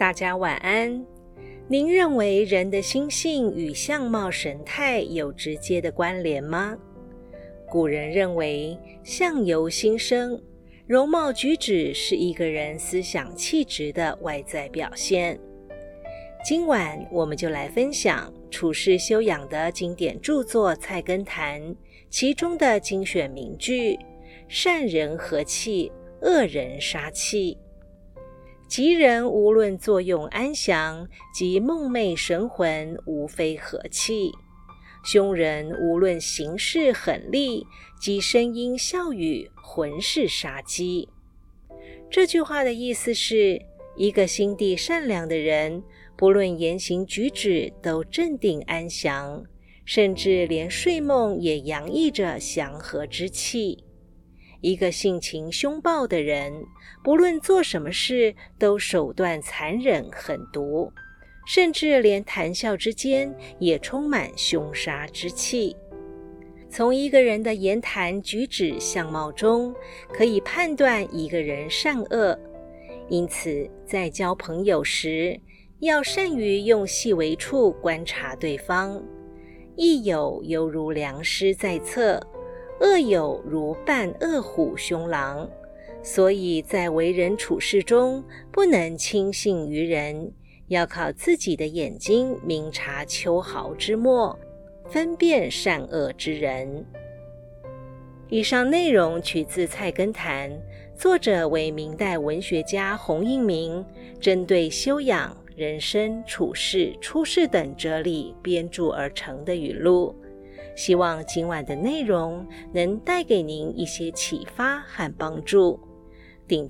[0.00, 1.04] 大家晚安。
[1.68, 6.74] 您认为人的心性与相貌神态有直接的关联吗？
[7.68, 10.40] 古人认为相由心生，
[10.86, 15.38] 容貌举止是一个人思想气质的外在表现。
[16.42, 21.60] 今晚我们就来分享处世修养的经典著作《菜根谭》，
[22.08, 23.98] 其中的精选名句
[24.48, 25.92] ：“善人和气，
[26.22, 27.58] 恶人杀气。”
[28.70, 34.30] 吉人无论作用安详，及梦寐神魂，无非和气；
[35.02, 37.66] 凶人无论行事狠厉，
[38.00, 41.08] 及声音笑语，浑是杀机。
[42.08, 43.60] 这句话的意思是，
[43.96, 45.82] 一个心地善良的人，
[46.16, 49.42] 不论言行举止都镇定安详，
[49.84, 53.82] 甚至连睡梦也洋溢着祥和之气。
[54.60, 56.52] 一个性情凶暴的人，
[57.02, 60.92] 不论做什么事都手段残忍狠毒，
[61.46, 65.74] 甚至连谈笑之间也充满凶杀之气。
[66.68, 69.74] 从一个人的言谈举止、相貌中，
[70.12, 72.38] 可以判断一个人善恶。
[73.08, 75.40] 因此，在交朋友时，
[75.80, 79.02] 要善于用细微处观察对方。
[79.74, 82.20] 益友犹如良师在侧。
[82.80, 85.48] 恶友如伴恶虎凶狼，
[86.02, 90.32] 所以在为人处事中不能轻信于人，
[90.68, 94.38] 要靠自己的眼睛明察秋毫之末，
[94.88, 96.86] 分辨善恶之人。
[98.30, 100.50] 以上内容取自《菜根谭》，
[100.94, 103.84] 作者为明代文学家洪应明，
[104.20, 110.14] 针对修养、人生处世、出世等哲理编著而成的语录。
[110.76, 115.78] 希望今晚的内容能带给您一些启发和帮助。
[116.46, 116.68] 顶台